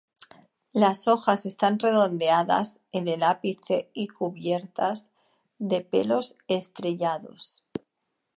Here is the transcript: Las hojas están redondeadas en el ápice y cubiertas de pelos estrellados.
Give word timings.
Las 0.73 1.07
hojas 1.07 1.45
están 1.45 1.77
redondeadas 1.77 2.79
en 2.91 3.07
el 3.07 3.21
ápice 3.21 3.91
y 3.93 4.07
cubiertas 4.07 5.11
de 5.59 5.81
pelos 5.81 6.37
estrellados. 6.47 7.63